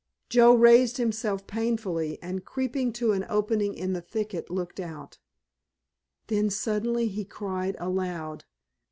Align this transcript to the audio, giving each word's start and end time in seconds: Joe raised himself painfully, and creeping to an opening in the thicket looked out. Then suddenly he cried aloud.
Joe 0.29 0.55
raised 0.55 0.97
himself 0.97 1.45
painfully, 1.45 2.17
and 2.23 2.43
creeping 2.43 2.91
to 2.93 3.11
an 3.11 3.23
opening 3.29 3.75
in 3.75 3.93
the 3.93 4.01
thicket 4.01 4.49
looked 4.49 4.79
out. 4.79 5.19
Then 6.25 6.49
suddenly 6.49 7.07
he 7.07 7.23
cried 7.23 7.75
aloud. 7.77 8.45